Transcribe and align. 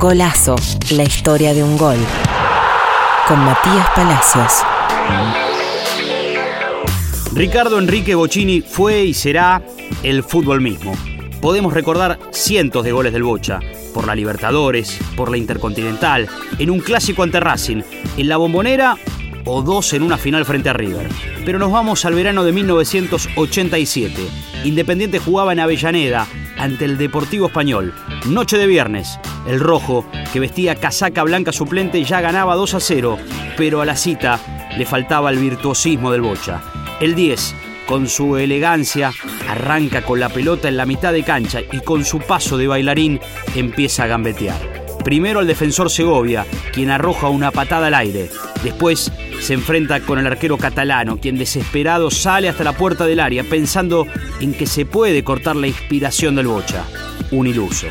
Golazo, 0.00 0.56
la 0.92 1.02
historia 1.02 1.52
de 1.52 1.62
un 1.62 1.76
gol. 1.76 1.98
Con 3.28 3.38
Matías 3.40 3.86
Palacios. 3.94 4.50
Ricardo 7.34 7.78
Enrique 7.78 8.14
Bocini 8.14 8.62
fue 8.62 9.04
y 9.04 9.12
será 9.12 9.62
el 10.02 10.22
fútbol 10.22 10.62
mismo. 10.62 10.94
Podemos 11.42 11.74
recordar 11.74 12.18
cientos 12.30 12.82
de 12.82 12.92
goles 12.92 13.12
del 13.12 13.24
Bocha, 13.24 13.60
por 13.92 14.06
la 14.06 14.14
Libertadores, 14.14 14.98
por 15.16 15.30
la 15.30 15.36
Intercontinental, 15.36 16.28
en 16.58 16.70
un 16.70 16.80
clásico 16.80 17.22
ante 17.22 17.38
Racing, 17.38 17.82
en 18.16 18.28
la 18.30 18.38
Bombonera 18.38 18.96
o 19.44 19.60
dos 19.60 19.92
en 19.92 20.02
una 20.02 20.16
final 20.16 20.46
frente 20.46 20.70
a 20.70 20.72
River. 20.72 21.10
Pero 21.44 21.58
nos 21.58 21.72
vamos 21.72 22.06
al 22.06 22.14
verano 22.14 22.42
de 22.42 22.52
1987. 22.52 24.14
Independiente 24.64 25.18
jugaba 25.18 25.52
en 25.52 25.60
Avellaneda 25.60 26.26
ante 26.56 26.86
el 26.86 26.96
Deportivo 26.96 27.48
Español. 27.48 27.92
Noche 28.24 28.56
de 28.56 28.66
viernes. 28.66 29.18
El 29.50 29.58
rojo, 29.58 30.04
que 30.32 30.38
vestía 30.38 30.76
casaca 30.76 31.24
blanca 31.24 31.50
suplente, 31.52 32.04
ya 32.04 32.20
ganaba 32.20 32.54
2 32.54 32.74
a 32.74 32.78
0, 32.78 33.18
pero 33.56 33.80
a 33.80 33.84
la 33.84 33.96
cita 33.96 34.38
le 34.78 34.86
faltaba 34.86 35.28
el 35.28 35.38
virtuosismo 35.38 36.12
del 36.12 36.20
Bocha. 36.20 36.62
El 37.00 37.16
10, 37.16 37.56
con 37.84 38.06
su 38.06 38.36
elegancia, 38.36 39.10
arranca 39.48 40.02
con 40.02 40.20
la 40.20 40.28
pelota 40.28 40.68
en 40.68 40.76
la 40.76 40.86
mitad 40.86 41.12
de 41.12 41.24
cancha 41.24 41.62
y 41.72 41.80
con 41.80 42.04
su 42.04 42.20
paso 42.20 42.58
de 42.58 42.68
bailarín 42.68 43.18
empieza 43.56 44.04
a 44.04 44.06
gambetear. 44.06 44.56
Primero 45.02 45.40
el 45.40 45.48
defensor 45.48 45.90
Segovia, 45.90 46.46
quien 46.72 46.92
arroja 46.92 47.28
una 47.28 47.50
patada 47.50 47.88
al 47.88 47.94
aire. 47.94 48.30
Después 48.62 49.10
se 49.40 49.54
enfrenta 49.54 49.98
con 49.98 50.20
el 50.20 50.28
arquero 50.28 50.58
catalano, 50.58 51.16
quien 51.16 51.36
desesperado 51.36 52.12
sale 52.12 52.48
hasta 52.48 52.62
la 52.62 52.74
puerta 52.74 53.04
del 53.04 53.18
área 53.18 53.42
pensando 53.42 54.06
en 54.38 54.54
que 54.54 54.66
se 54.66 54.86
puede 54.86 55.24
cortar 55.24 55.56
la 55.56 55.66
inspiración 55.66 56.36
del 56.36 56.46
Bocha. 56.46 56.84
Un 57.32 57.48
iluso. 57.48 57.88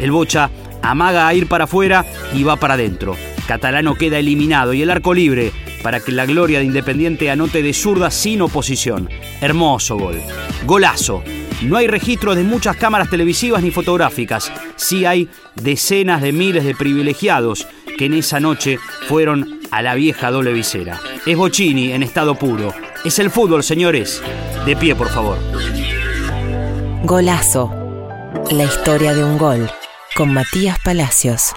El 0.00 0.12
Bocha 0.12 0.50
amaga 0.82 1.26
a 1.26 1.34
ir 1.34 1.46
para 1.46 1.64
afuera 1.64 2.04
y 2.34 2.42
va 2.42 2.56
para 2.56 2.74
adentro. 2.74 3.16
Catalano 3.46 3.94
queda 3.94 4.18
eliminado 4.18 4.72
y 4.72 4.82
el 4.82 4.90
arco 4.90 5.14
libre 5.14 5.52
para 5.82 6.00
que 6.00 6.12
la 6.12 6.26
gloria 6.26 6.58
de 6.58 6.64
Independiente 6.64 7.30
anote 7.30 7.62
de 7.62 7.72
zurda 7.72 8.10
sin 8.10 8.42
oposición. 8.42 9.08
Hermoso 9.40 9.96
gol. 9.96 10.20
Golazo. 10.66 11.22
No 11.62 11.76
hay 11.76 11.86
registros 11.86 12.36
de 12.36 12.42
muchas 12.42 12.76
cámaras 12.76 13.10
televisivas 13.10 13.62
ni 13.62 13.70
fotográficas. 13.70 14.50
Sí 14.76 15.04
hay 15.04 15.28
decenas 15.56 16.22
de 16.22 16.32
miles 16.32 16.64
de 16.64 16.74
privilegiados 16.74 17.66
que 17.98 18.06
en 18.06 18.14
esa 18.14 18.40
noche 18.40 18.78
fueron 19.08 19.60
a 19.70 19.82
la 19.82 19.94
vieja 19.94 20.30
doble 20.30 20.52
visera. 20.52 20.98
Es 21.26 21.36
Bocini 21.36 21.92
en 21.92 22.02
estado 22.02 22.34
puro. 22.34 22.72
Es 23.04 23.18
el 23.18 23.30
fútbol, 23.30 23.62
señores. 23.62 24.22
De 24.64 24.76
pie, 24.76 24.94
por 24.94 25.08
favor. 25.08 25.38
Golazo, 27.04 27.70
la 28.50 28.64
historia 28.64 29.14
de 29.14 29.24
un 29.24 29.36
gol. 29.36 29.70
Con 30.20 30.34
Matías 30.34 30.78
Palacios. 30.84 31.54